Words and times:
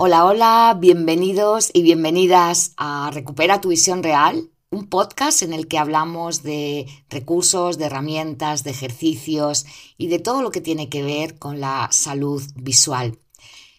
Hola, 0.00 0.26
hola, 0.26 0.76
bienvenidos 0.78 1.72
y 1.74 1.82
bienvenidas 1.82 2.72
a 2.76 3.10
Recupera 3.12 3.60
tu 3.60 3.70
visión 3.70 4.04
real, 4.04 4.48
un 4.70 4.86
podcast 4.86 5.42
en 5.42 5.52
el 5.52 5.66
que 5.66 5.76
hablamos 5.76 6.44
de 6.44 6.86
recursos, 7.10 7.78
de 7.78 7.86
herramientas, 7.86 8.62
de 8.62 8.70
ejercicios 8.70 9.66
y 9.96 10.06
de 10.06 10.20
todo 10.20 10.40
lo 10.40 10.52
que 10.52 10.60
tiene 10.60 10.88
que 10.88 11.02
ver 11.02 11.40
con 11.40 11.58
la 11.58 11.88
salud 11.90 12.40
visual. 12.54 13.18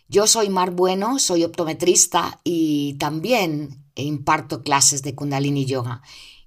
Yo 0.09 0.27
soy 0.27 0.49
Mar 0.49 0.71
Bueno, 0.71 1.19
soy 1.19 1.45
optometrista 1.45 2.41
y 2.43 2.95
también 2.99 3.85
imparto 3.95 4.61
clases 4.61 5.03
de 5.03 5.15
Kundalini 5.15 5.63
Yoga. 5.63 6.01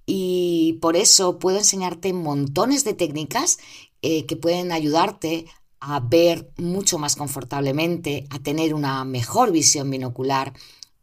Y 0.04 0.80
por 0.82 0.96
eso 0.96 1.39
puedo 1.39 1.57
enseñarte 1.57 2.12
montones 2.12 2.84
de 2.84 2.93
técnicas 2.93 3.59
eh, 4.02 4.27
que 4.27 4.36
pueden 4.36 4.70
ayudarte 4.70 5.46
a 5.84 5.98
ver 5.98 6.52
mucho 6.59 6.96
más 6.96 7.16
confortablemente, 7.16 8.27
a 8.30 8.38
tener 8.38 8.73
una 8.73 9.04
mejor 9.04 9.50
visión 9.50 9.90
binocular 9.90 10.52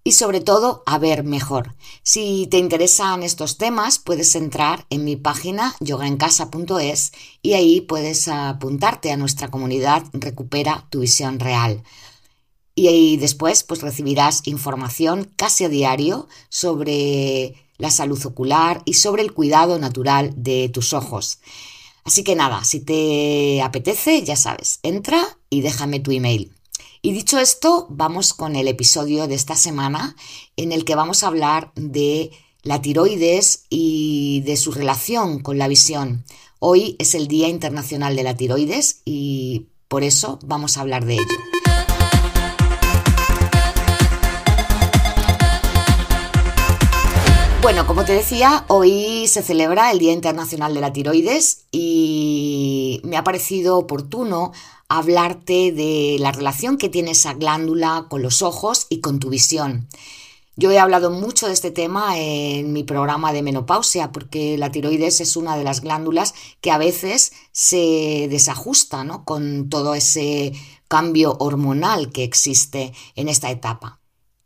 y 0.05 0.13
sobre 0.13 0.39
todo 0.39 0.83
a 0.85 0.97
ver 0.97 1.25
mejor. 1.25 1.75
Si 2.01 2.47
te 2.49 2.57
interesan 2.57 3.21
estos 3.21 3.57
temas, 3.57 3.99
puedes 3.99 4.33
entrar 4.35 4.85
en 4.89 5.03
mi 5.03 5.17
página 5.17 5.75
yogaencasa.es 5.81 7.11
y 7.41 7.53
ahí 7.53 7.81
puedes 7.81 8.29
apuntarte 8.29 9.11
a 9.11 9.17
nuestra 9.17 9.49
comunidad 9.49 10.03
Recupera 10.13 10.87
tu 10.89 11.01
visión 11.01 11.39
real. 11.39 11.83
Y 12.73 12.87
ahí 12.87 13.17
después 13.17 13.63
pues 13.63 13.81
recibirás 13.81 14.47
información 14.47 15.29
casi 15.35 15.65
a 15.65 15.69
diario 15.69 16.29
sobre 16.47 17.55
la 17.77 17.91
salud 17.91 18.25
ocular 18.25 18.81
y 18.85 18.93
sobre 18.93 19.23
el 19.23 19.33
cuidado 19.33 19.77
natural 19.77 20.31
de 20.37 20.69
tus 20.69 20.93
ojos. 20.93 21.39
Así 22.09 22.23
que 22.23 22.35
nada, 22.35 22.63
si 22.63 22.79
te 22.79 23.61
apetece, 23.61 24.23
ya 24.23 24.35
sabes, 24.35 24.79
entra 24.81 25.37
y 25.51 25.61
déjame 25.61 25.99
tu 25.99 26.09
email. 26.09 26.51
Y 27.03 27.11
dicho 27.11 27.37
esto, 27.37 27.85
vamos 27.91 28.33
con 28.33 28.55
el 28.55 28.67
episodio 28.67 29.27
de 29.27 29.35
esta 29.35 29.55
semana 29.55 30.15
en 30.57 30.71
el 30.71 30.85
que 30.85 30.95
vamos 30.95 31.21
a 31.21 31.27
hablar 31.27 31.71
de 31.75 32.31
la 32.63 32.81
tiroides 32.81 33.65
y 33.69 34.41
de 34.43 34.57
su 34.57 34.71
relación 34.71 35.37
con 35.43 35.59
la 35.59 35.67
visión. 35.67 36.25
Hoy 36.57 36.95
es 36.97 37.13
el 37.13 37.27
Día 37.27 37.47
Internacional 37.47 38.15
de 38.15 38.23
la 38.23 38.35
Tiroides 38.35 39.03
y 39.05 39.67
por 39.87 40.03
eso 40.03 40.39
vamos 40.43 40.77
a 40.77 40.81
hablar 40.81 41.05
de 41.05 41.13
ello. 41.13 41.68
Bueno, 47.69 47.85
como 47.85 48.03
te 48.03 48.13
decía, 48.13 48.65
hoy 48.67 49.27
se 49.27 49.43
celebra 49.43 49.91
el 49.91 49.99
Día 49.99 50.11
Internacional 50.11 50.73
de 50.73 50.81
la 50.81 50.91
Tiroides 50.91 51.65
y 51.71 52.99
me 53.03 53.15
ha 53.15 53.23
parecido 53.23 53.77
oportuno 53.77 54.53
hablarte 54.87 55.71
de 55.71 56.17
la 56.19 56.31
relación 56.31 56.79
que 56.79 56.89
tiene 56.89 57.11
esa 57.11 57.35
glándula 57.35 58.07
con 58.09 58.23
los 58.23 58.41
ojos 58.41 58.87
y 58.89 59.01
con 59.01 59.19
tu 59.19 59.29
visión. 59.29 59.87
Yo 60.55 60.71
he 60.71 60.79
hablado 60.79 61.11
mucho 61.11 61.45
de 61.45 61.53
este 61.53 61.69
tema 61.69 62.17
en 62.17 62.73
mi 62.73 62.83
programa 62.83 63.33
de 63.33 63.43
menopausia 63.43 64.11
porque 64.11 64.57
la 64.57 64.71
tiroides 64.71 65.21
es 65.21 65.35
una 65.35 65.55
de 65.55 65.63
las 65.63 65.81
glándulas 65.81 66.33
que 66.61 66.71
a 66.71 66.79
veces 66.79 67.33
se 67.51 68.25
desajusta 68.31 69.05
con 69.25 69.69
todo 69.69 69.93
ese 69.93 70.53
cambio 70.87 71.37
hormonal 71.37 72.11
que 72.11 72.23
existe 72.23 72.93
en 73.13 73.29
esta 73.29 73.51
etapa. 73.51 73.99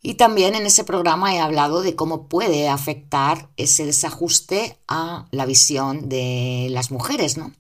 Y 0.06 0.16
también 0.16 0.54
en 0.54 0.66
ese 0.66 0.84
programa 0.84 1.34
he 1.34 1.40
hablado 1.40 1.82
de 1.82 1.96
cómo 1.96 2.28
puede 2.28 2.68
afectar 2.68 3.50
ese 3.56 3.86
desajuste 3.86 4.78
a 4.86 5.28
la 5.32 5.46
visión 5.46 6.10
de 6.10 6.68
las 6.72 6.92
mujeres, 6.92 7.38
¿no? 7.38 7.54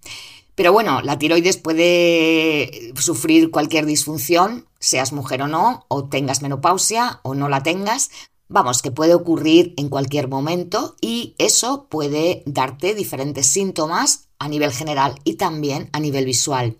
Pero 0.53 0.73
bueno, 0.73 1.02
la 1.02 1.17
tiroides 1.17 1.55
puede 1.55 2.94
sufrir 2.95 3.49
cualquier 3.49 3.86
disfunción, 3.86 4.67
seas 4.80 5.14
mujer 5.14 5.41
o 5.41 5.47
no, 5.47 5.86
o 5.88 6.09
tengas 6.09 6.41
menopausia 6.41 7.21
o 7.23 7.33
no 7.33 7.48
la 7.48 7.64
tengas. 7.64 8.11
Vamos, 8.49 8.82
que 8.82 8.92
puede 8.92 9.15
ocurrir 9.15 9.73
en 9.77 9.87
cualquier 9.87 10.27
momento 10.27 10.95
y 10.99 11.36
eso 11.37 11.87
puede 11.89 12.43
darte 12.45 12.93
diferentes 12.93 13.48
síntomas 13.48 14.27
a 14.37 14.49
nivel 14.49 14.73
general 14.73 15.15
y 15.23 15.36
también 15.36 15.89
a 15.93 16.02
nivel 16.02 16.26
visual. 16.26 16.76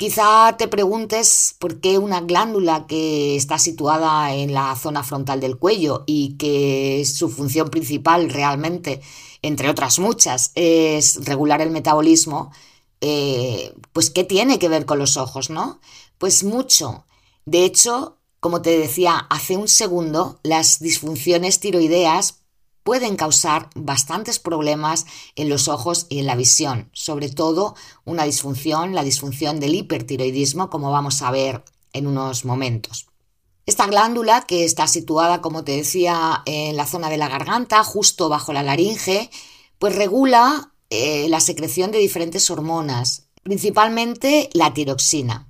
Quizá 0.00 0.56
te 0.56 0.66
preguntes 0.66 1.56
por 1.58 1.78
qué 1.82 1.98
una 1.98 2.22
glándula 2.22 2.86
que 2.86 3.36
está 3.36 3.58
situada 3.58 4.32
en 4.34 4.54
la 4.54 4.74
zona 4.74 5.02
frontal 5.02 5.40
del 5.40 5.58
cuello 5.58 6.04
y 6.06 6.38
que 6.38 7.04
su 7.04 7.28
función 7.28 7.68
principal 7.68 8.30
realmente, 8.30 9.02
entre 9.42 9.68
otras 9.68 9.98
muchas, 9.98 10.52
es 10.54 11.22
regular 11.26 11.60
el 11.60 11.68
metabolismo, 11.68 12.50
eh, 13.02 13.74
pues 13.92 14.08
qué 14.08 14.24
tiene 14.24 14.58
que 14.58 14.70
ver 14.70 14.86
con 14.86 14.98
los 14.98 15.18
ojos, 15.18 15.50
¿no? 15.50 15.80
Pues 16.16 16.44
mucho. 16.44 17.04
De 17.44 17.66
hecho, 17.66 18.16
como 18.40 18.62
te 18.62 18.78
decía 18.78 19.18
hace 19.28 19.58
un 19.58 19.68
segundo, 19.68 20.40
las 20.42 20.80
disfunciones 20.80 21.60
tiroideas 21.60 22.39
pueden 22.90 23.14
causar 23.14 23.70
bastantes 23.76 24.40
problemas 24.40 25.06
en 25.36 25.48
los 25.48 25.68
ojos 25.68 26.06
y 26.08 26.18
en 26.18 26.26
la 26.26 26.34
visión, 26.34 26.90
sobre 26.92 27.28
todo 27.28 27.76
una 28.04 28.24
disfunción, 28.24 28.96
la 28.96 29.04
disfunción 29.04 29.60
del 29.60 29.76
hipertiroidismo, 29.76 30.70
como 30.70 30.90
vamos 30.90 31.22
a 31.22 31.30
ver 31.30 31.62
en 31.92 32.08
unos 32.08 32.44
momentos. 32.44 33.06
Esta 33.64 33.86
glándula, 33.86 34.40
que 34.40 34.64
está 34.64 34.88
situada, 34.88 35.40
como 35.40 35.62
te 35.62 35.76
decía, 35.76 36.42
en 36.46 36.76
la 36.76 36.84
zona 36.84 37.10
de 37.10 37.16
la 37.16 37.28
garganta, 37.28 37.84
justo 37.84 38.28
bajo 38.28 38.52
la 38.52 38.64
laringe, 38.64 39.30
pues 39.78 39.94
regula 39.94 40.72
eh, 40.90 41.28
la 41.28 41.38
secreción 41.38 41.92
de 41.92 41.98
diferentes 41.98 42.50
hormonas, 42.50 43.28
principalmente 43.44 44.50
la 44.52 44.74
tiroxina. 44.74 45.46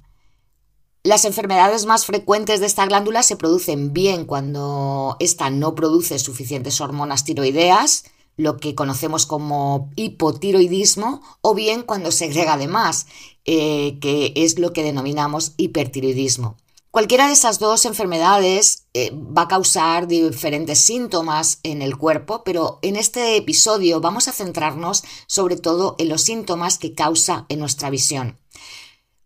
Las 1.02 1.24
enfermedades 1.24 1.86
más 1.86 2.04
frecuentes 2.04 2.60
de 2.60 2.66
esta 2.66 2.84
glándula 2.84 3.22
se 3.22 3.36
producen 3.36 3.94
bien 3.94 4.26
cuando 4.26 5.16
ésta 5.18 5.48
no 5.48 5.74
produce 5.74 6.18
suficientes 6.18 6.78
hormonas 6.82 7.24
tiroideas, 7.24 8.04
lo 8.36 8.58
que 8.58 8.74
conocemos 8.74 9.24
como 9.24 9.88
hipotiroidismo, 9.96 11.22
o 11.40 11.54
bien 11.54 11.84
cuando 11.84 12.12
segrega 12.12 12.58
de 12.58 12.68
más, 12.68 13.06
eh, 13.46 13.98
que 14.02 14.34
es 14.36 14.58
lo 14.58 14.74
que 14.74 14.82
denominamos 14.82 15.54
hipertiroidismo. 15.56 16.58
Cualquiera 16.90 17.28
de 17.28 17.32
esas 17.32 17.58
dos 17.58 17.86
enfermedades 17.86 18.84
eh, 18.92 19.10
va 19.14 19.42
a 19.42 19.48
causar 19.48 20.06
diferentes 20.06 20.80
síntomas 20.80 21.60
en 21.62 21.80
el 21.80 21.96
cuerpo, 21.96 22.42
pero 22.44 22.78
en 22.82 22.96
este 22.96 23.36
episodio 23.36 24.02
vamos 24.02 24.28
a 24.28 24.32
centrarnos 24.32 25.02
sobre 25.26 25.56
todo 25.56 25.94
en 25.98 26.10
los 26.10 26.22
síntomas 26.22 26.76
que 26.76 26.94
causa 26.94 27.46
en 27.48 27.60
nuestra 27.60 27.88
visión. 27.88 28.38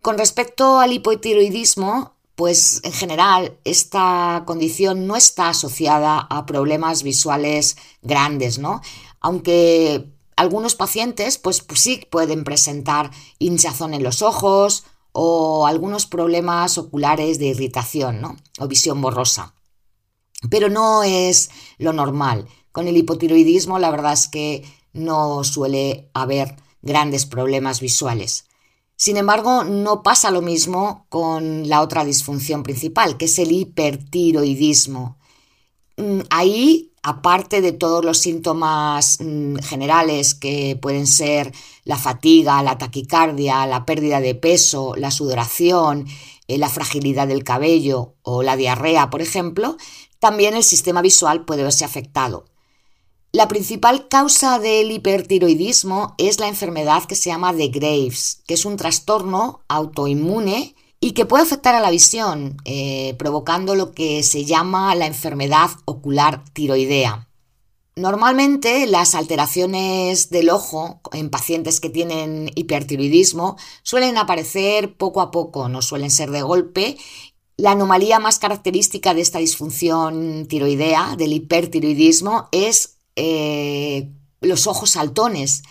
Con 0.05 0.19
respecto 0.19 0.81
al 0.81 0.93
hipotiroidismo, 0.93 2.13
pues 2.35 2.83
en 2.85 2.93
general 2.93 3.57
esta 3.65 4.43
condición 4.45 5.07
no 5.07 5.17
está 5.17 5.49
asociada 5.49 6.19
a 6.19 6.45
problemas 6.45 7.03
visuales 7.03 7.79
grandes, 8.03 8.59
¿no? 8.59 8.83
Aunque 9.21 10.13
algunos 10.37 10.75
pacientes 10.75 11.39
pues, 11.39 11.63
pues 11.63 11.81
sí 11.81 12.07
pueden 12.11 12.45
presentar 12.45 13.13
hinchazón 13.39 13.95
en 13.95 14.03
los 14.03 14.21
ojos 14.21 14.85
o 15.13 15.67
algunos 15.67 16.05
problemas 16.05 16.77
oculares 16.77 17.39
de 17.39 17.47
irritación, 17.47 18.21
¿no? 18.21 18.37
O 18.59 18.69
visión 18.69 19.01
borrosa. 19.01 19.55
Pero 20.51 20.69
no 20.69 21.03
es 21.03 21.49
lo 21.79 21.95
normal. 21.95 22.47
Con 22.73 22.89
el 22.89 22.99
hipotiroidismo 22.99 23.79
la 23.79 23.91
verdad 23.91 24.13
es 24.13 24.29
que 24.29 24.71
no 24.93 25.45
suele 25.45 26.11
haber 26.13 26.57
grandes 26.83 27.25
problemas 27.25 27.81
visuales. 27.81 28.45
Sin 28.97 29.17
embargo, 29.17 29.65
no 29.65 30.03
pasa 30.03 30.31
lo 30.31 30.41
mismo 30.41 31.07
con 31.09 31.69
la 31.69 31.81
otra 31.81 32.05
disfunción 32.05 32.63
principal, 32.63 33.17
que 33.17 33.25
es 33.25 33.39
el 33.39 33.53
hipertiroidismo. 33.53 35.19
Mm, 35.97 36.21
ahí, 36.31 36.93
aparte 37.03 37.61
de 37.61 37.73
todos 37.73 38.05
los 38.05 38.19
síntomas 38.19 39.19
mm, 39.21 39.57
generales 39.57 40.35
que 40.35 40.79
pueden 40.81 41.07
ser 41.07 41.53
la 41.85 41.99
fatiga, 41.99 42.63
la 42.63 42.79
taquicardia, 42.79 43.67
la 43.67 43.85
pérdida 43.85 44.21
de 44.21 44.35
peso, 44.35 44.95
la 44.97 45.11
sudoración, 45.11 46.07
eh, 46.49 46.59
la 46.59 46.69
fragilidad 46.69 47.29
del 47.29 47.45
cabello 47.45 48.15
o 48.23 48.43
la 48.43 48.57
diarrea, 48.57 49.11
por 49.11 49.23
ejemplo, 49.23 49.77
también 50.19 50.55
el 50.55 50.65
sistema 50.65 51.03
visual 51.03 51.45
puede 51.45 51.65
verse 51.65 51.85
afectado. 51.85 52.47
La 53.35 53.49
principal 53.49 54.07
causa 54.07 54.61
del 54.61 54.93
hipertiroidismo 54.93 56.15
es 56.19 56.39
la 56.39 56.47
enfermedad 56.47 57.03
que 57.03 57.17
se 57.17 57.31
llama 57.31 57.53
de 57.53 57.67
Graves, 57.67 58.45
que 58.47 58.55
es 58.55 58.65
un 58.65 58.77
trastorno 58.77 59.61
autoinmune 59.67 60.77
y 61.01 61.15
que 61.15 61.27
puede 61.27 61.43
afectar 61.43 61.75
a 61.75 61.81
la 61.81 61.91
visión, 61.91 62.59
eh, 62.65 63.17
provocando 63.19 63.75
lo 63.75 63.91
que 63.91 64.23
se 64.23 64.45
llama 64.45 64.95
la 64.95 65.07
enfermedad 65.07 65.71
ocular 65.85 66.45
tiroidea. 66.53 67.29
Normalmente 67.97 68.87
las 68.87 69.17
alteraciones 69.17 70.31
del 70.31 70.49
ojo 70.49 71.01
en 71.13 71.29
pacientes 71.29 71.81
que 71.81 71.91
tienen 71.91 72.53
hipertiroidismo 72.55 73.57
suelen 73.83 74.17
aparecer 74.17 74.97
poco 74.97 75.21
a 75.21 75.33
poco, 75.33 75.69
no 75.69 75.83
suelen 75.83 76.13
ser 76.13 76.31
de 76.31 76.43
golpe. 76.43 76.99
La 77.57 77.73
anomalía 77.73 78.21
más 78.21 78.39
característica 78.39 79.13
de 79.13 79.23
esta 79.23 79.41
disfunción 79.41 80.47
tiroidea, 80.47 81.17
del 81.17 81.33
hipertiroidismo, 81.33 82.49
es 82.53 82.94
eh, 83.17 84.11
los 84.41 84.67
ojos 84.67 84.91
saltones. 84.91 85.63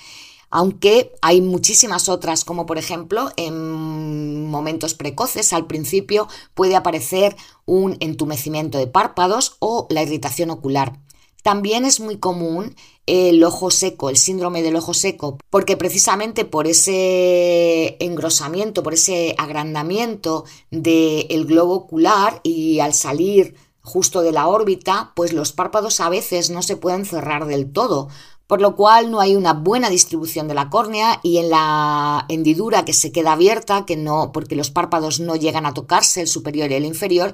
aunque 0.56 1.12
hay 1.24 1.42
muchísimas 1.42 2.10
otras, 2.10 2.46
como 2.46 2.68
por 2.68 2.78
ejemplo 2.78 3.32
en 3.38 4.46
momentos 4.48 4.94
precoces 4.94 5.52
al 5.52 5.66
principio 5.66 6.28
puede 6.54 6.76
aparecer 6.76 7.36
un 7.66 7.98
entumecimiento 8.02 8.78
de 8.78 8.86
párpados 8.86 9.58
o 9.60 9.88
la 9.90 10.04
irritación 10.04 10.52
ocular. 10.52 11.00
También 11.44 11.84
es 11.84 12.00
muy 12.00 12.18
común 12.20 12.76
el 13.06 13.44
ojo 13.44 13.70
seco, 13.70 14.10
el 14.10 14.16
síndrome 14.16 14.62
del 14.62 14.78
ojo 14.78 14.94
seco, 14.94 15.38
porque 15.50 15.76
precisamente 15.76 16.46
por 16.46 16.68
ese 16.68 17.98
engrosamiento, 18.00 18.82
por 18.82 18.94
ese 18.94 19.36
agrandamiento 19.38 20.46
del 20.72 21.46
globo 21.46 21.74
ocular 21.74 22.40
y 22.44 22.80
al 22.80 22.94
salir 22.94 23.56
justo 23.84 24.22
de 24.22 24.32
la 24.32 24.48
órbita, 24.48 25.12
pues 25.16 25.34
los 25.34 25.52
párpados 25.52 26.00
a 26.00 26.10
veces 26.10 26.50
no 26.50 26.62
se 26.62 26.78
pueden 26.78 27.06
cerrar 27.06 27.46
del 27.46 27.72
todo, 27.72 28.08
por 28.48 28.62
lo 28.62 28.76
cual 28.76 29.12
no 29.12 29.20
hay 29.20 29.36
una 29.36 29.54
buena 29.54 29.90
distribución 29.90 30.48
de 30.48 30.54
la 30.54 30.70
córnea 30.70 31.20
y 31.22 31.38
en 31.38 31.50
la 31.50 32.26
hendidura 32.30 32.86
que 32.86 32.94
se 32.94 33.12
queda 33.12 33.34
abierta, 33.34 33.86
que 33.86 33.98
no, 33.98 34.32
porque 34.32 34.56
los 34.56 34.72
párpados 34.72 35.20
no 35.20 35.36
llegan 35.36 35.66
a 35.66 35.74
tocarse, 35.74 36.22
el 36.22 36.28
superior 36.28 36.72
y 36.72 36.76
el 36.76 36.86
inferior, 36.86 37.34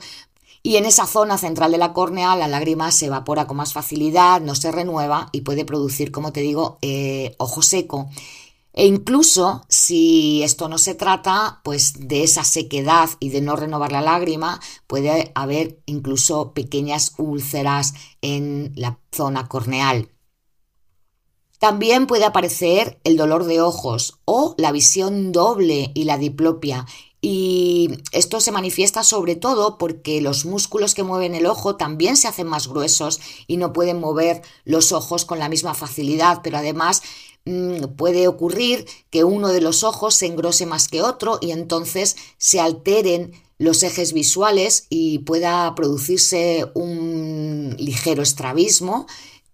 y 0.62 0.76
en 0.76 0.86
esa 0.86 1.06
zona 1.06 1.38
central 1.38 1.72
de 1.72 1.78
la 1.78 1.94
córnea 1.94 2.36
la 2.36 2.48
lágrima 2.48 2.92
se 2.92 3.06
evapora 3.06 3.48
con 3.48 3.58
más 3.58 3.74
facilidad, 3.74 4.42
no 4.42 4.56
se 4.56 4.72
renueva 4.72 5.30
y 5.32 5.42
puede 5.42 5.66
producir, 5.66 6.12
como 6.12 6.34
te 6.34 6.42
digo, 6.42 6.78
eh, 6.82 7.36
ojo 7.38 7.62
seco. 7.62 8.10
E 8.80 8.86
incluso 8.86 9.66
si 9.68 10.42
esto 10.42 10.70
no 10.70 10.78
se 10.78 10.96
trata, 10.96 11.60
pues 11.66 12.08
de 12.08 12.24
esa 12.24 12.46
sequedad 12.46 13.10
y 13.20 13.28
de 13.28 13.42
no 13.42 13.58
renovar 13.58 13.92
la 13.92 14.00
lágrima, 14.00 14.62
puede 14.88 15.34
haber 15.36 15.82
incluso 15.86 16.54
pequeñas 16.54 17.14
úlceras 17.18 17.94
en 18.22 18.72
la 18.78 18.98
zona 19.12 19.50
corneal. 19.50 20.08
También 21.58 22.08
puede 22.08 22.24
aparecer 22.24 23.02
el 23.04 23.18
dolor 23.18 23.44
de 23.44 23.60
ojos 23.60 24.22
o 24.24 24.56
la 24.58 24.72
visión 24.72 25.34
doble 25.34 25.92
y 25.94 26.06
la 26.06 26.18
diplopia. 26.18 26.86
Y 27.20 27.98
esto 28.14 28.40
se 28.40 28.54
manifiesta 28.54 29.04
sobre 29.04 29.36
todo 29.36 29.78
porque 29.78 30.22
los 30.22 30.46
músculos 30.46 30.96
que 30.96 31.04
mueven 31.04 31.36
el 31.36 31.48
ojo 31.48 31.76
también 31.76 32.16
se 32.16 32.30
hacen 32.30 32.48
más 32.48 32.70
gruesos 32.70 33.20
y 33.46 33.58
no 33.58 33.74
pueden 33.74 34.00
mover 34.00 34.42
los 34.64 34.94
ojos 34.94 35.26
con 35.26 35.38
la 35.38 35.50
misma 35.50 35.74
facilidad, 35.74 36.40
pero 36.42 36.60
además 36.60 37.02
puede 37.98 38.28
ocurrir 38.28 38.86
que 39.10 39.24
uno 39.24 39.50
de 39.50 39.62
los 39.62 39.84
ojos 39.84 40.16
se 40.16 40.26
engrose 40.28 40.66
más 40.66 40.88
que 40.88 41.02
otro 41.02 41.40
y 41.42 41.52
entonces 41.52 42.16
se 42.38 42.60
alteren 42.60 43.34
los 43.58 43.84
ejes 43.84 44.14
visuales 44.14 44.86
y 44.90 45.20
pueda 45.20 45.76
producirse 45.76 46.66
un 46.74 47.76
ligero 47.78 48.24
estrabismo 48.24 49.06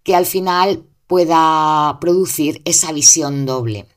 que 0.03 0.15
al 0.15 0.25
final 0.25 0.85
pueda 1.07 1.97
producir 1.99 2.61
esa 2.65 2.91
visión 2.91 3.45
doble. 3.45 3.87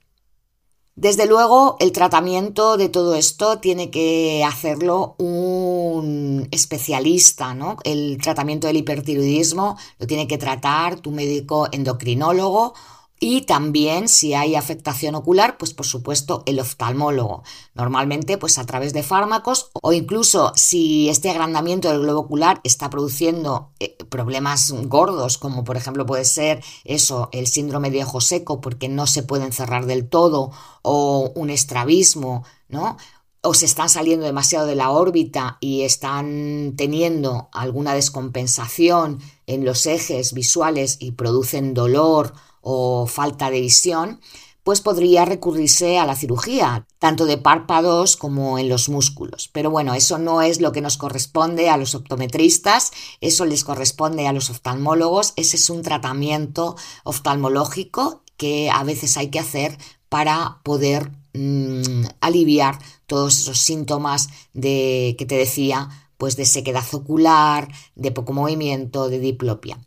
Desde 0.97 1.27
luego, 1.27 1.77
el 1.79 1.93
tratamiento 1.93 2.77
de 2.77 2.89
todo 2.89 3.15
esto 3.15 3.61
tiene 3.61 3.89
que 3.89 4.43
hacerlo 4.45 5.15
un 5.19 6.49
especialista, 6.51 7.55
¿no? 7.55 7.77
El 7.85 8.19
tratamiento 8.21 8.67
del 8.67 8.79
hipertiroidismo 8.79 9.79
lo 10.01 10.07
tiene 10.09 10.27
que 10.27 10.39
tratar 10.39 10.99
tu 10.99 11.13
médico 11.13 11.69
endocrinólogo 11.71 12.75
y 13.21 13.43
también 13.43 14.09
si 14.09 14.35
hay 14.35 14.55
afectación 14.55 15.15
ocular, 15.15 15.59
pues 15.59 15.75
por 15.75 15.87
supuesto 15.87 16.43
el 16.47 16.61
oftalmólogo. 16.61 17.43
Normalmente 17.75 18.39
pues 18.39 18.59
a 18.59 18.67
través 18.67 18.93
de 18.93 19.03
fármacos 19.03 19.71
o 19.83 19.93
incluso 19.93 20.53
si 20.55 21.09
este 21.09 21.31
agrandamiento 21.31 21.89
del 21.89 22.01
globo 22.01 22.21
ocular 22.21 22.61
está 22.65 22.91
produciendo 22.91 23.73
eh, 23.81 23.97
problemas 24.09 24.73
gordos 24.89 25.39
como 25.39 25.65
por 25.65 25.77
ejemplo 25.77 26.07
puede 26.07 26.25
ser 26.25 26.63
eso, 26.85 27.29
el 27.33 27.47
síndrome 27.47 27.91
de 27.91 28.05
ojo 28.05 28.21
seco 28.21 28.61
porque 28.61 28.89
no 28.89 29.07
se 29.07 29.23
pueden 29.23 29.53
cerrar 29.53 29.87
del 29.87 30.09
todo 30.09 30.53
o 30.83 31.33
un 31.35 31.51
estrabismo, 31.51 32.45
¿no? 32.69 32.97
o 33.41 33.55
se 33.55 33.67
están 33.67 33.89
saliendo 33.89 34.27
demasiado 34.27 34.67
de 34.67 34.75
la 34.75 34.91
órbita 34.91 35.59
y 35.61 35.83
están 35.83 36.75
teniendo 36.77 37.49
alguna 37.53 37.95
descompensación 37.95 39.21
en 39.47 39.65
los 39.65 39.87
ejes 39.87 40.33
visuales 40.33 40.97
y 40.99 41.13
producen 41.13 41.73
dolor 41.73 42.35
o 42.71 43.07
falta 43.07 43.51
de 43.51 43.63
visión, 43.63 44.21
pues 44.63 44.83
podría 44.83 45.25
recurrirse 45.25 45.99
a 45.99 46.05
la 46.05 46.15
cirugía, 46.15 46.87
tanto 46.99 47.25
de 47.25 47.39
párpados 47.39 48.19
como 48.19 48.59
en 48.59 48.69
los 48.69 48.91
músculos. 48.91 49.49
Pero 49.55 49.71
bueno, 49.71 49.95
eso 49.95 50.19
no 50.19 50.43
es 50.43 50.61
lo 50.61 50.71
que 50.71 50.83
nos 50.83 50.99
corresponde 50.99 51.71
a 51.71 51.79
los 51.79 51.95
optometristas, 51.95 52.91
eso 53.23 53.47
les 53.47 53.65
corresponde 53.65 54.29
a 54.29 54.35
los 54.35 54.51
oftalmólogos, 54.51 55.33
ese 55.37 55.57
es 55.57 55.71
un 55.71 55.81
tratamiento 55.81 56.77
oftalmológico 57.05 58.23
que 58.37 58.69
a 58.69 58.85
veces 58.85 59.17
hay 59.17 59.31
que 59.31 59.39
hacer 59.39 59.79
para 60.11 60.61
poder 60.63 61.11
mm, 61.33 62.05
aliviar 62.21 62.79
todos 63.07 63.39
esos 63.39 63.61
síntomas 63.61 64.29
de 64.53 65.17
que 65.19 65.25
te 65.25 65.37
decía, 65.37 65.89
pues 66.19 66.37
de 66.37 66.45
sequedad 66.45 66.85
ocular, 66.93 67.73
de 67.95 68.13
poco 68.13 68.35
movimiento, 68.35 69.09
de 69.09 69.21
diplopia. 69.21 69.79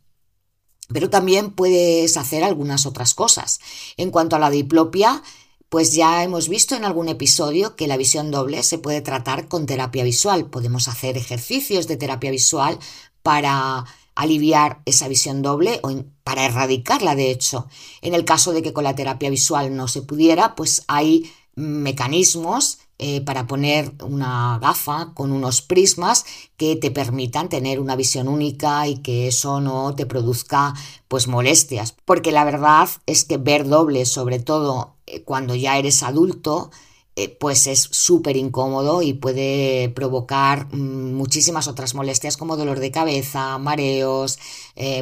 Pero 0.94 1.10
también 1.10 1.52
puedes 1.52 2.18
hacer 2.18 2.44
algunas 2.44 2.86
otras 2.86 3.14
cosas. 3.14 3.60
En 3.98 4.12
cuanto 4.12 4.36
a 4.36 4.40
la 4.40 4.50
diplopia, 4.50 5.24
pues 5.70 5.94
ya 5.94 6.24
hemos 6.24 6.50
visto 6.50 6.76
en 6.76 6.84
algún 6.84 7.08
episodio 7.08 7.76
que 7.76 7.88
la 7.88 7.96
visión 7.96 8.30
doble 8.30 8.62
se 8.64 8.78
puede 8.78 9.02
tratar 9.02 9.48
con 9.48 9.66
terapia 9.66 10.04
visual. 10.04 10.48
Podemos 10.48 10.88
hacer 10.88 11.18
ejercicios 11.18 11.88
de 11.88 11.96
terapia 11.96 12.30
visual 12.30 12.78
para 13.24 13.86
aliviar 14.16 14.82
esa 14.86 15.08
visión 15.08 15.42
doble 15.42 15.80
o 15.84 16.04
para 16.24 16.46
erradicarla, 16.46 17.16
de 17.16 17.32
hecho. 17.32 17.68
En 18.02 18.14
el 18.14 18.26
caso 18.26 18.52
de 18.52 18.62
que 18.62 18.74
con 18.74 18.84
la 18.84 18.96
terapia 18.96 19.30
visual 19.30 19.76
no 19.76 19.88
se 19.88 20.02
pudiera, 20.02 20.56
pues 20.56 20.84
hay 20.88 21.32
mecanismos 21.56 22.80
eh, 23.04 23.22
para 23.22 23.48
poner 23.48 23.96
una 24.04 24.60
gafa 24.62 25.16
con 25.16 25.32
unos 25.32 25.64
prismas 25.64 26.24
que 26.56 26.76
te 26.76 26.92
permitan 26.92 27.50
tener 27.50 27.80
una 27.80 27.96
visión 27.96 28.28
única 28.28 28.88
y 28.88 28.98
que 28.98 29.28
eso 29.28 29.60
no 29.60 29.96
te 29.96 30.06
produzca 30.06 30.76
pues 31.08 31.28
molestias. 31.28 31.96
Porque 32.06 32.32
la 32.32 32.44
verdad 32.44 32.88
es 33.08 33.26
que 33.26 33.38
ver 33.38 33.68
doble, 33.68 34.06
sobre 34.06 34.38
todo 34.38 34.98
eh, 35.08 35.24
cuando 35.24 35.56
ya 35.56 35.80
eres 35.80 36.04
adulto, 36.04 36.70
eh, 37.16 37.28
pues 37.28 37.66
es 37.66 37.82
súper 37.90 38.38
incómodo 38.38 39.02
y 39.02 39.14
puede 39.14 39.90
provocar 39.90 40.68
mm, 40.72 41.16
muchísimas 41.16 41.68
otras 41.68 41.96
molestias 41.96 42.38
como 42.38 42.56
dolor 42.56 42.80
de 42.80 42.92
cabeza, 42.92 43.58
mareos, 43.58 44.38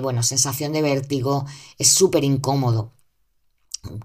bueno, 0.02 0.24
sensación 0.24 0.72
de 0.72 0.82
vértigo, 0.82 1.46
es 1.78 1.90
súper 1.90 2.24
incómodo. 2.24 2.94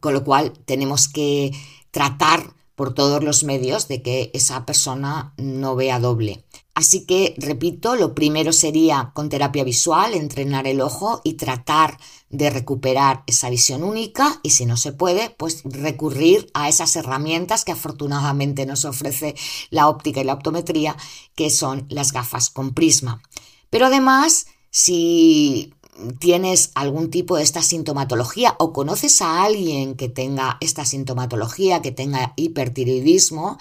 Con 0.01 0.15
lo 0.15 0.25
cual 0.25 0.53
tenemos 0.65 1.07
que 1.09 1.53
tratar 1.93 2.55
por 2.75 2.95
todos 2.95 3.23
los 3.23 3.45
medios 3.45 3.89
de 3.89 4.03
que 4.03 4.31
esa 4.35 4.67
persona 4.67 5.33
no 5.37 5.77
vea 5.77 6.01
doble. 6.01 6.45
Así 6.75 7.07
que, 7.07 7.37
repito, 7.39 7.95
lo 7.95 8.15
primero 8.15 8.53
sería 8.53 9.13
con 9.15 9.29
terapia 9.29 9.63
visual, 9.63 10.13
entrenar 10.15 10.67
el 10.67 10.81
ojo 10.81 11.21
y 11.23 11.35
tratar 11.35 11.99
de 12.31 12.51
recuperar 12.51 13.23
esa 13.29 13.49
visión 13.49 13.85
única 13.85 14.41
y 14.43 14.51
si 14.51 14.67
no 14.67 14.77
se 14.77 14.93
puede, 14.93 15.31
pues 15.31 15.63
recurrir 15.65 16.51
a 16.53 16.69
esas 16.69 16.97
herramientas 16.97 17.65
que 17.65 17.71
afortunadamente 17.71 18.67
nos 18.67 18.85
ofrece 18.85 19.37
la 19.71 19.89
óptica 19.89 20.21
y 20.21 20.25
la 20.25 20.35
optometría, 20.35 20.97
que 21.37 21.49
son 21.49 21.87
las 21.91 22.13
gafas 22.13 22.51
con 22.51 22.75
prisma. 22.75 23.23
Pero 23.71 23.87
además, 23.87 24.47
si 24.71 25.75
tienes 26.19 26.71
algún 26.75 27.11
tipo 27.11 27.37
de 27.37 27.43
esta 27.43 27.63
sintomatología 27.63 28.57
o 28.59 28.73
conoces 28.73 29.23
a 29.23 29.45
alguien 29.45 29.95
que 29.95 30.09
tenga 30.09 30.59
esta 30.61 30.85
sintomatología, 30.85 31.83
que 31.83 31.93
tenga 31.93 32.33
hipertiroidismo, 32.37 33.59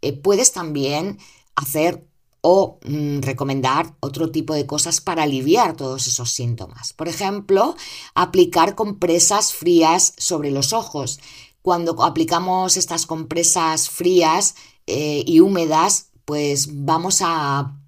eh, 0.00 0.12
puedes 0.12 0.52
también 0.52 1.18
hacer 1.54 2.06
o 2.40 2.78
mm, 2.84 3.20
recomendar 3.20 3.94
otro 4.00 4.30
tipo 4.30 4.54
de 4.54 4.66
cosas 4.66 5.00
para 5.00 5.22
aliviar 5.22 5.76
todos 5.76 6.06
esos 6.06 6.30
síntomas. 6.30 6.92
Por 6.92 7.08
ejemplo, 7.08 7.74
aplicar 8.14 8.74
compresas 8.74 9.54
frías 9.54 10.12
sobre 10.18 10.50
los 10.50 10.74
ojos. 10.74 11.20
Cuando 11.62 12.02
aplicamos 12.04 12.76
estas 12.76 13.06
compresas 13.06 13.88
frías 13.88 14.56
eh, 14.86 15.24
y 15.26 15.40
húmedas, 15.40 16.10
pues 16.26 16.68
vamos 16.84 17.20
a 17.22 17.78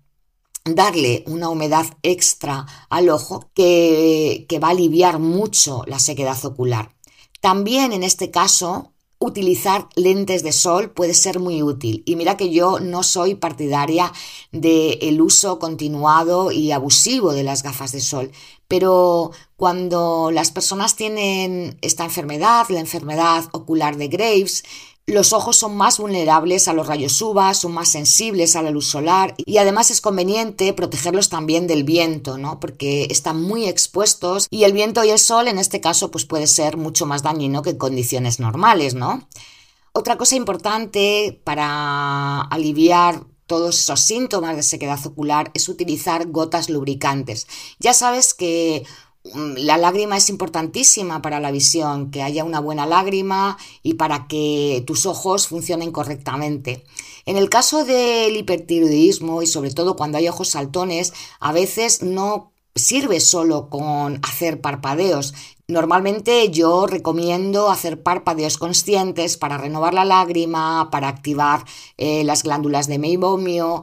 darle 0.67 1.25
una 1.27 1.49
humedad 1.49 1.87
extra 2.03 2.67
al 2.89 3.09
ojo 3.09 3.51
que, 3.55 4.47
va 4.63 4.69
a 4.69 4.73
aliviar 4.73 5.19
mucho 5.19 5.85
la 5.87 5.99
sequedad 5.99 6.43
ocular. 6.45 6.95
También 7.41 7.93
en 7.93 8.03
este 8.03 8.31
caso 8.31 8.93
utilizar 9.19 9.89
lentes 9.95 10.43
de 10.43 10.53
sol 10.53 10.91
puede 10.91 11.15
ser 11.15 11.39
muy 11.39 11.63
útil. 11.63 12.03
Y 12.05 12.17
mira 12.17 12.37
que 12.37 12.51
yo 12.51 12.81
no 12.81 13.03
soy 13.03 13.35
partidaria 13.35 14.13
del 14.53 15.21
uso 15.21 15.59
continuado 15.59 16.53
y 16.53 16.73
abusivo 16.73 17.33
de 17.33 17.43
las 17.43 17.63
gafas 17.63 17.93
de 17.93 18.01
sol, 18.01 18.31
pero 18.69 19.31
cuando 19.57 20.31
las 20.33 20.51
personas 20.51 20.97
tienen 20.97 21.79
esta 21.81 22.05
enfermedad, 22.05 22.67
la 22.69 22.81
enfermedad 22.81 23.45
ocular 23.53 23.97
de 23.97 24.09
Graves, 24.09 24.65
Los 25.09 25.33
ojos 25.33 25.57
son 25.57 25.77
más 25.77 25.99
vulnerables 25.99 26.67
a 26.67 26.73
los 26.73 26.89
rayos 26.89 27.23
UVA, 27.23 27.55
son 27.55 27.73
más 27.73 27.91
sensibles 27.91 28.57
a 28.57 28.63
la 28.63 28.73
luz 28.73 28.89
solar 28.89 29.35
y 29.39 29.59
además 29.59 29.93
es 29.93 30.01
conveniente 30.01 30.73
protegerlos 30.73 31.29
también 31.29 31.69
del 31.69 31.85
viento, 31.85 32.39
¿no? 32.39 32.59
Porque 32.59 33.07
están 33.09 33.41
muy 33.41 33.69
expuestos 33.69 34.49
y 34.51 34.65
el 34.65 34.73
viento 34.73 35.05
y 35.05 35.11
el 35.11 35.21
sol 35.21 35.47
en 35.47 35.59
este 35.59 35.81
caso 35.81 36.11
pues 36.11 36.25
puede 36.25 36.49
ser 36.49 36.77
mucho 36.77 37.07
más 37.07 37.23
dañino 37.23 37.63
que 37.63 37.71
en 37.71 37.79
condiciones 37.79 38.41
normales, 38.41 38.95
¿no? 38.95 39.29
Otra 39.93 40.19
cosa 40.19 40.35
importante 40.35 41.41
para 41.45 42.41
aliviar 42.41 43.23
todos 43.47 43.79
esos 43.79 44.01
síntomas 44.01 44.57
de 44.57 44.65
sequedad 44.65 44.99
ocular 45.07 45.53
es 45.55 45.69
utilizar 45.69 46.27
gotas 46.27 46.69
lubricantes. 46.69 47.47
Ya 47.79 47.95
sabes 47.95 48.35
que 48.35 48.85
la 49.35 49.79
lágrima 49.79 50.17
es 50.17 50.31
importantísima 50.31 51.23
para 51.23 51.41
la 51.41 51.51
visión, 51.51 52.11
que 52.11 52.23
haya 52.23 52.45
una 52.45 52.61
buena 52.61 52.87
lágrima 52.87 53.59
y 53.83 53.95
para 53.95 54.27
que 54.29 54.83
tus 54.87 55.07
ojos 55.07 55.49
funcionen 55.49 55.93
correctamente. 55.93 56.85
En 57.25 57.37
el 57.37 57.49
caso 57.51 57.85
del 57.85 58.37
hipertiroidismo 58.37 59.43
y 59.43 59.47
sobre 59.47 59.71
todo 59.73 59.97
cuando 59.97 60.19
hay 60.19 60.29
ojos 60.29 60.49
saltones, 60.51 61.13
a 61.41 61.53
veces 61.53 62.03
no 62.03 62.53
sirve 62.77 63.21
solo 63.21 63.69
con 63.69 64.21
hacer 64.23 64.61
parpadeos. 64.61 65.35
Normalmente 65.69 66.51
yo 66.51 66.87
recomiendo 66.87 67.71
hacer 67.71 68.01
parpadeos 68.01 68.57
conscientes 68.57 69.37
para 69.37 69.59
renovar 69.59 69.95
la 69.95 70.05
lágrima, 70.05 70.91
para 70.93 71.09
activar 71.09 71.65
eh, 71.97 72.23
las 72.23 72.45
glándulas 72.45 72.87
de 72.87 73.01
meibomio, 73.01 73.83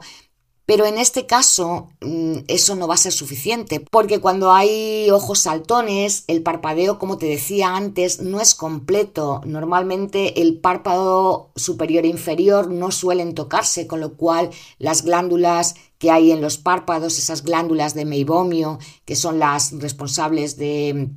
pero 0.65 0.85
en 0.85 0.97
este 0.97 1.25
caso 1.25 1.89
mm, 2.01 2.39
eso 2.47 2.75
no 2.75 2.87
va 2.87 2.93
a 2.93 2.97
ser 2.97 3.11
suficiente, 3.11 3.85
porque 3.91 4.19
cuando 4.19 4.53
hay 4.53 5.09
ojos 5.11 5.39
saltones, 5.39 6.23
el 6.27 6.41
parpadeo, 6.41 6.99
como 6.99 7.17
te 7.17 7.25
decía 7.25 7.75
antes, 7.75 8.21
no 8.21 8.39
es 8.39 8.55
completo. 8.55 9.41
Normalmente 9.45 10.41
el 10.41 10.59
párpado 10.59 11.51
superior 11.55 12.05
e 12.05 12.09
inferior 12.09 12.69
no 12.69 12.91
suelen 12.91 13.35
tocarse, 13.35 13.87
con 13.87 13.99
lo 13.99 14.15
cual 14.15 14.51
las 14.79 15.03
glándulas 15.03 15.75
que 15.97 16.11
hay 16.11 16.31
en 16.31 16.41
los 16.41 16.57
párpados, 16.57 17.17
esas 17.17 17.43
glándulas 17.43 17.93
de 17.93 18.05
meibomio, 18.05 18.79
que 19.05 19.15
son 19.15 19.39
las 19.39 19.71
responsables 19.79 20.57
de 20.57 21.09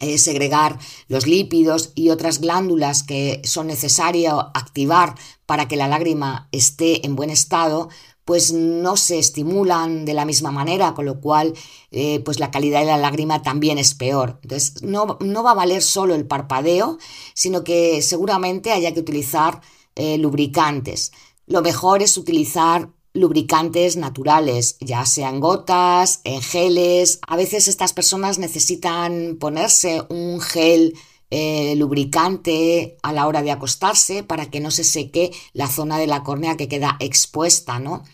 eh, 0.00 0.18
segregar 0.18 0.78
los 1.08 1.26
lípidos 1.26 1.92
y 1.94 2.10
otras 2.10 2.40
glándulas 2.40 3.02
que 3.02 3.40
son 3.44 3.68
necesarias 3.68 4.34
activar 4.52 5.14
para 5.46 5.68
que 5.68 5.76
la 5.76 5.88
lágrima 5.88 6.48
esté 6.52 7.06
en 7.06 7.16
buen 7.16 7.30
estado, 7.30 7.88
pues 8.24 8.52
no 8.52 8.96
se 8.96 9.18
estimulan 9.18 10.04
de 10.04 10.14
la 10.14 10.24
misma 10.24 10.50
manera, 10.50 10.94
con 10.94 11.04
lo 11.04 11.20
cual 11.20 11.54
eh, 11.90 12.20
pues 12.20 12.40
la 12.40 12.50
calidad 12.50 12.80
de 12.80 12.86
la 12.86 12.96
lágrima 12.96 13.42
también 13.42 13.78
es 13.78 13.94
peor. 13.94 14.38
Entonces 14.42 14.82
no, 14.82 15.06
va 15.16 15.50
a 15.50 15.54
valer 15.54 15.82
solo 15.82 16.14
el 16.14 16.26
parpadeo, 16.26 16.98
sino 17.34 17.64
que 17.64 18.00
seguramente 18.02 18.72
haya 18.72 18.94
que 18.94 19.00
utilizar 19.00 19.60
eh, 19.94 20.18
lubricantes. 20.18 21.12
Lo 21.46 21.60
mejor 21.60 22.02
es 22.02 22.16
utilizar 22.16 22.88
lubricantes 23.12 23.96
naturales, 23.96 24.76
ya 24.80 25.06
sean 25.06 25.38
gotas, 25.38 26.20
en 26.24 26.42
geles. 26.42 27.20
A 27.26 27.36
veces 27.36 27.68
estas 27.68 27.92
personas 27.92 28.38
necesitan 28.38 29.36
ponerse 29.38 30.02
un 30.08 30.40
gel 30.40 30.94
eh, 31.36 31.74
lubricante 31.74 32.96
a 33.02 33.12
la 33.12 33.26
hora 33.26 33.42
de 33.42 33.50
acostarse 33.50 34.22
para 34.22 34.50
que 34.50 34.60
no 34.60 34.70
se 34.70 34.84
seque 34.84 35.32
la 35.52 35.66
zona 35.66 35.98
de 35.98 36.06
la 36.06 36.22
córnea 36.22 36.56
que 36.56 36.68
queda 36.68 36.96
expuesta, 37.00 37.80
¿no? 37.80 38.04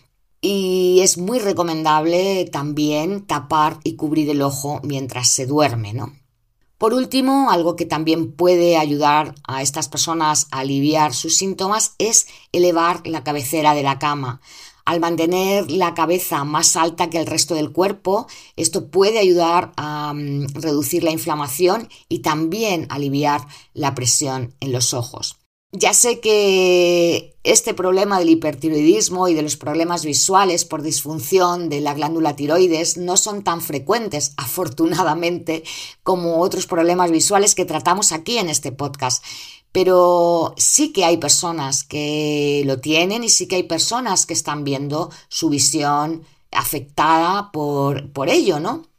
Y 0.41 1.01
es 1.03 1.19
muy 1.19 1.37
recomendable 1.37 2.45
también 2.51 3.27
tapar 3.27 3.79
y 3.83 3.95
cubrir 3.95 4.27
el 4.31 4.41
ojo 4.41 4.81
mientras 4.83 5.27
se 5.27 5.45
duerme, 5.45 5.93
¿no? 5.93 6.15
Por 6.79 6.95
último, 6.95 7.51
algo 7.51 7.75
que 7.75 7.85
también 7.85 8.31
puede 8.31 8.75
ayudar 8.75 9.35
a 9.47 9.61
estas 9.61 9.87
personas 9.87 10.47
a 10.49 10.61
aliviar 10.61 11.13
sus 11.13 11.37
síntomas 11.37 11.93
es 11.99 12.25
elevar 12.51 13.05
la 13.05 13.23
cabecera 13.23 13.75
de 13.75 13.83
la 13.83 13.99
cama. 13.99 14.41
Al 14.85 14.99
mantener 14.99 15.69
la 15.69 15.93
cabeza 15.93 16.43
más 16.43 16.75
alta 16.75 17.09
que 17.09 17.19
el 17.19 17.27
resto 17.27 17.55
del 17.55 17.71
cuerpo, 17.71 18.27
esto 18.55 18.87
puede 18.89 19.19
ayudar 19.19 19.71
a 19.77 20.13
mm, 20.13 20.47
reducir 20.53 21.03
la 21.03 21.11
inflamación 21.11 21.89
y 22.09 22.19
también 22.19 22.87
aliviar 22.89 23.41
la 23.73 23.95
presión 23.95 24.53
en 24.59 24.71
los 24.71 24.93
ojos. 24.93 25.37
Ya 25.73 25.93
sé 25.93 26.19
que 26.19 27.37
este 27.43 27.73
problema 27.73 28.19
del 28.19 28.29
hipertiroidismo 28.29 29.29
y 29.29 29.33
de 29.33 29.41
los 29.41 29.55
problemas 29.55 30.03
visuales 30.03 30.65
por 30.65 30.81
disfunción 30.81 31.69
de 31.69 31.79
la 31.79 31.93
glándula 31.93 32.35
tiroides 32.35 32.97
no 32.97 33.15
son 33.15 33.41
tan 33.41 33.61
frecuentes, 33.61 34.33
afortunadamente, 34.37 35.63
como 36.03 36.41
otros 36.41 36.67
problemas 36.67 37.09
visuales 37.09 37.55
que 37.55 37.63
tratamos 37.63 38.11
aquí 38.11 38.37
en 38.37 38.49
este 38.49 38.73
podcast. 38.73 39.23
Pero 39.71 40.53
sí 40.57 40.91
que 40.91 41.05
hay 41.05 41.17
personas 41.17 41.83
que 41.83 42.63
lo 42.65 42.79
tienen 42.79 43.23
y 43.23 43.29
sí 43.29 43.47
que 43.47 43.55
hay 43.55 43.63
personas 43.63 44.25
que 44.25 44.33
están 44.33 44.63
viendo 44.63 45.09
su 45.29 45.49
visión 45.49 46.23
afectada 46.51 47.51
por, 47.51 48.11
por 48.11 48.29
ello, 48.29 48.59
¿no? 48.59 48.91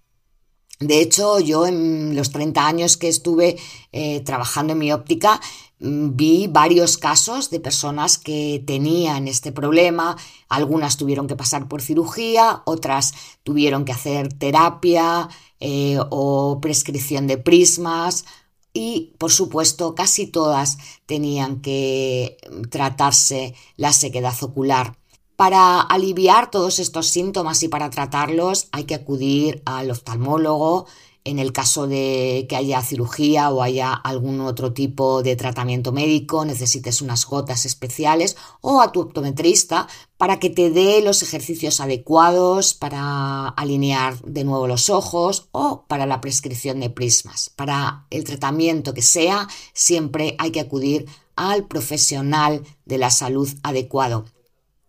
De 0.82 1.00
hecho, 1.00 1.38
yo 1.38 1.66
en 1.66 2.16
los 2.16 2.30
30 2.32 2.66
años 2.66 2.96
que 2.96 3.08
estuve 3.08 3.56
eh, 3.92 4.20
trabajando 4.20 4.72
en 4.72 4.80
mi 4.80 4.92
óptica, 4.92 5.40
mm, 5.78 6.16
vi 6.16 6.48
varios 6.48 6.98
casos 6.98 7.50
de 7.50 7.60
personas 7.60 8.18
que 8.18 8.62
tenían 8.66 9.28
este 9.28 9.52
problema. 9.52 10.16
Algunas 10.48 10.96
tuvieron 10.96 11.28
que 11.28 11.36
pasar 11.36 11.68
por 11.68 11.82
cirugía, 11.82 12.62
otras 12.64 13.14
tuvieron 13.44 13.84
que 13.84 13.92
hacer 13.92 14.32
terapia 14.32 15.28
eh, 15.60 15.98
o 16.10 16.58
prescripción 16.60 17.28
de 17.28 17.38
prismas, 17.38 18.24
y 18.72 19.14
por 19.18 19.30
supuesto 19.30 19.94
casi 19.94 20.26
todas 20.26 20.78
tenían 21.06 21.60
que 21.60 22.36
tratarse 22.70 23.54
la 23.76 23.92
sequedad 23.92 24.34
ocular. 24.42 24.96
Para 25.36 25.80
aliviar 25.80 26.50
todos 26.50 26.78
estos 26.78 27.08
síntomas 27.08 27.62
y 27.62 27.68
para 27.68 27.90
tratarlos 27.90 28.68
hay 28.70 28.84
que 28.84 28.94
acudir 28.94 29.62
al 29.64 29.90
oftalmólogo 29.90 30.86
en 31.24 31.38
el 31.38 31.52
caso 31.52 31.86
de 31.86 32.46
que 32.48 32.56
haya 32.56 32.82
cirugía 32.82 33.50
o 33.50 33.62
haya 33.62 33.92
algún 33.92 34.40
otro 34.40 34.72
tipo 34.72 35.22
de 35.22 35.36
tratamiento 35.36 35.92
médico, 35.92 36.44
necesites 36.44 37.00
unas 37.00 37.24
gotas 37.26 37.64
especiales 37.64 38.36
o 38.60 38.80
a 38.80 38.92
tu 38.92 39.00
optometrista 39.00 39.88
para 40.16 40.38
que 40.38 40.50
te 40.50 40.70
dé 40.70 41.00
los 41.02 41.22
ejercicios 41.22 41.80
adecuados 41.80 42.74
para 42.74 43.48
alinear 43.48 44.20
de 44.22 44.44
nuevo 44.44 44.66
los 44.66 44.90
ojos 44.90 45.48
o 45.52 45.84
para 45.86 46.06
la 46.06 46.20
prescripción 46.20 46.80
de 46.80 46.90
prismas. 46.90 47.50
Para 47.50 48.06
el 48.10 48.24
tratamiento 48.24 48.94
que 48.94 49.02
sea, 49.02 49.48
siempre 49.72 50.34
hay 50.38 50.50
que 50.50 50.60
acudir 50.60 51.06
al 51.36 51.66
profesional 51.66 52.62
de 52.84 52.98
la 52.98 53.10
salud 53.10 53.48
adecuado. 53.62 54.24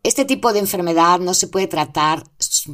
Este 0.05 0.25
tipo 0.25 0.51
de 0.51 0.59
enfermedad 0.59 1.21
no 1.21 1.33
se 1.33 1.47
puede 1.47 1.67
tratar 1.67 2.25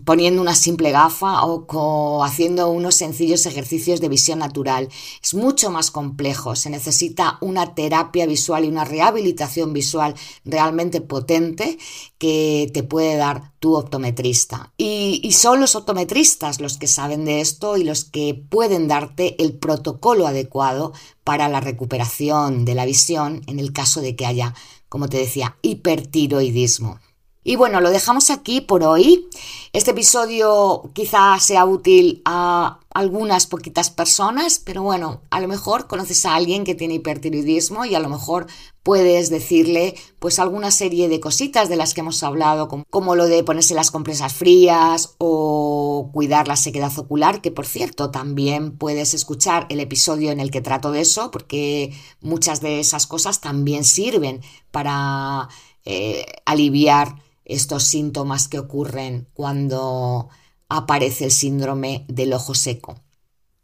poniendo 0.03 0.41
una 0.41 0.55
simple 0.55 0.89
gafa 0.89 1.45
o 1.45 2.23
haciendo 2.23 2.71
unos 2.71 2.95
sencillos 2.95 3.45
ejercicios 3.45 4.01
de 4.01 4.09
visión 4.09 4.39
natural. 4.39 4.89
Es 5.21 5.35
mucho 5.35 5.69
más 5.69 5.91
complejo. 5.91 6.55
Se 6.55 6.71
necesita 6.71 7.37
una 7.39 7.75
terapia 7.75 8.25
visual 8.25 8.65
y 8.65 8.69
una 8.69 8.83
rehabilitación 8.83 9.73
visual 9.73 10.15
realmente 10.43 11.01
potente 11.01 11.77
que 12.17 12.71
te 12.73 12.81
puede 12.81 13.15
dar 13.15 13.53
tu 13.59 13.75
optometrista. 13.75 14.73
Y, 14.75 15.31
son 15.33 15.59
los 15.59 15.75
optometristas 15.75 16.59
los 16.59 16.79
que 16.79 16.87
saben 16.87 17.25
de 17.25 17.41
esto 17.41 17.77
y 17.77 17.83
los 17.83 18.05
que 18.05 18.33
pueden 18.33 18.87
darte 18.87 19.35
el 19.41 19.53
protocolo 19.53 20.25
adecuado 20.25 20.93
para 21.23 21.47
la 21.47 21.59
recuperación 21.59 22.65
de 22.65 22.73
la 22.73 22.85
visión 22.85 23.43
en 23.45 23.59
el 23.59 23.71
caso 23.71 24.01
de 24.01 24.15
que 24.15 24.25
haya, 24.25 24.55
como 24.89 25.09
te 25.09 25.17
decía, 25.17 25.57
hipertiroidismo. 25.61 26.99
Y 27.41 27.55
bueno, 27.55 27.79
lo 27.79 27.89
dejamos 27.89 28.29
aquí 28.31 28.59
por 28.59 28.83
hoy. 28.83 29.27
Este 29.71 29.91
episodio 29.91 30.91
quizá 30.93 31.39
sea 31.39 31.63
útil 31.63 32.21
a 32.25 32.79
algunas 32.93 33.47
poquitas 33.47 33.89
personas, 33.89 34.59
pero 34.59 34.83
bueno, 34.83 35.21
a 35.29 35.39
lo 35.39 35.47
mejor 35.47 35.87
conoces 35.87 36.25
a 36.25 36.35
alguien 36.35 36.65
que 36.65 36.75
tiene 36.75 36.95
hipertiroidismo 36.95 37.85
y 37.85 37.95
a 37.95 37.99
lo 37.99 38.09
mejor 38.09 38.47
puedes 38.83 39.29
decirle 39.29 39.95
pues 40.19 40.37
alguna 40.37 40.69
serie 40.69 41.07
de 41.07 41.21
cositas 41.21 41.69
de 41.69 41.77
las 41.77 41.93
que 41.93 42.01
hemos 42.01 42.23
hablado, 42.23 42.67
como, 42.67 43.15
lo 43.15 43.25
de 43.25 43.43
ponerse 43.43 43.73
las 43.73 43.91
compresas 43.91 44.33
frías 44.33 45.15
o 45.17 46.09
cuidar 46.11 46.47
la 46.47 46.57
sequedad 46.57 46.91
ocular, 46.97 47.41
que 47.41 47.51
por 47.51 47.65
cierto 47.65 48.11
también 48.11 48.77
puedes 48.77 49.13
escuchar 49.13 49.65
el 49.69 49.79
episodio 49.79 50.31
en 50.31 50.41
el 50.41 50.51
que 50.51 50.61
trato 50.61 50.91
de 50.91 51.01
eso, 51.01 51.31
porque 51.31 51.93
muchas 52.19 52.59
de 52.59 52.81
esas 52.81 53.07
cosas 53.07 53.39
también 53.39 53.85
sirven 53.85 54.41
para 54.71 55.47
eh, 55.85 56.25
aliviar 56.45 57.28
estos 57.49 57.83
síntomas 57.83 58.47
que 58.47 58.59
ocurren 58.59 59.27
cuando 59.33 60.29
aparece 60.69 61.25
el 61.25 61.31
síndrome 61.31 62.05
del 62.07 62.33
ojo 62.33 62.55
seco. 62.55 62.95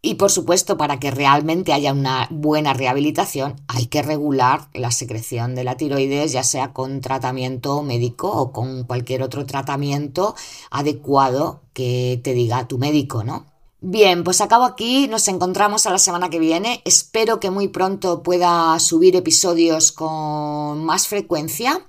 Y 0.01 0.15
por 0.15 0.31
supuesto, 0.31 0.77
para 0.77 0.99
que 0.99 1.09
realmente 1.09 1.73
haya 1.73 1.91
una 1.91 2.27
buena 2.29 2.73
rehabilitación, 2.73 3.55
hay 3.67 3.87
que 3.87 4.03
regular 4.03 4.69
la 4.73 4.91
secreción 4.91 5.55
de 5.55 5.63
la 5.63 5.77
tiroides, 5.77 6.31
ya 6.31 6.43
sea 6.43 6.73
con 6.73 7.01
tratamiento 7.01 7.81
médico 7.81 8.29
o 8.31 8.51
con 8.51 8.83
cualquier 8.83 9.23
otro 9.23 9.47
tratamiento 9.47 10.35
adecuado 10.69 11.61
que 11.73 12.21
te 12.23 12.35
diga 12.35 12.67
tu 12.67 12.77
médico, 12.77 13.23
¿no? 13.23 13.47
Bien, 13.81 14.23
pues 14.23 14.41
acabo 14.41 14.65
aquí, 14.65 15.07
nos 15.07 15.27
encontramos 15.27 15.85
a 15.85 15.91
la 15.91 15.97
semana 15.97 16.29
que 16.29 16.39
viene. 16.39 16.81
Espero 16.85 17.39
que 17.39 17.51
muy 17.51 17.67
pronto 17.67 18.23
pueda 18.23 18.79
subir 18.79 19.15
episodios 19.15 19.91
con 19.91 20.85
más 20.85 21.07
frecuencia. 21.07 21.85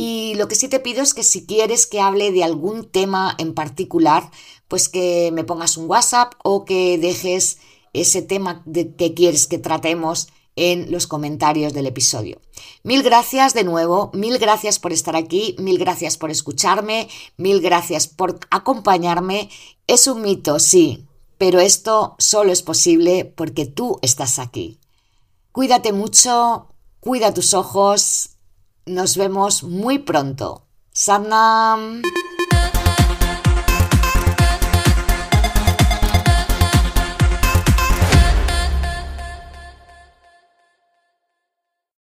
Y 0.00 0.36
lo 0.36 0.46
que 0.46 0.54
sí 0.54 0.68
te 0.68 0.78
pido 0.78 1.02
es 1.02 1.12
que 1.12 1.24
si 1.24 1.44
quieres 1.44 1.88
que 1.88 2.00
hable 2.00 2.30
de 2.30 2.44
algún 2.44 2.84
tema 2.84 3.34
en 3.36 3.52
particular, 3.52 4.30
pues 4.68 4.88
que 4.88 5.30
me 5.32 5.42
pongas 5.42 5.76
un 5.76 5.90
WhatsApp 5.90 6.34
o 6.44 6.64
que 6.64 6.98
dejes 6.98 7.58
ese 7.92 8.22
tema 8.22 8.62
que 8.64 9.14
quieres 9.14 9.48
que 9.48 9.58
tratemos 9.58 10.28
en 10.54 10.92
los 10.92 11.08
comentarios 11.08 11.72
del 11.72 11.88
episodio. 11.88 12.40
Mil 12.84 13.02
gracias 13.02 13.54
de 13.54 13.64
nuevo, 13.64 14.12
mil 14.14 14.38
gracias 14.38 14.78
por 14.78 14.92
estar 14.92 15.16
aquí, 15.16 15.56
mil 15.58 15.78
gracias 15.78 16.16
por 16.16 16.30
escucharme, 16.30 17.08
mil 17.36 17.60
gracias 17.60 18.06
por 18.06 18.38
acompañarme. 18.52 19.50
Es 19.88 20.06
un 20.06 20.22
mito, 20.22 20.60
sí, 20.60 21.06
pero 21.38 21.58
esto 21.58 22.14
solo 22.20 22.52
es 22.52 22.62
posible 22.62 23.24
porque 23.24 23.66
tú 23.66 23.98
estás 24.02 24.38
aquí. 24.38 24.78
Cuídate 25.50 25.92
mucho, 25.92 26.68
cuida 27.00 27.34
tus 27.34 27.52
ojos, 27.52 28.37
nos 28.88 29.16
vemos 29.16 29.62
muy 29.62 29.98
pronto. 29.98 30.66
Sadnam. 30.92 32.02